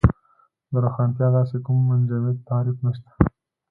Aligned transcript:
د 0.71 0.73
روښانتیا 0.83 1.27
داسې 1.37 1.57
کوم 1.65 1.77
منجمد 1.89 2.35
تعریف 2.49 2.77
نشته. 2.85 3.09